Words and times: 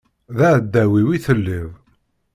D 0.37 0.39
aεdaw-iw 0.47 1.07
i 1.15 1.19
telliḍ. 1.25 1.69